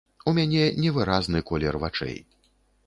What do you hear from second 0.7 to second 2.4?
невыразны колер вачэй.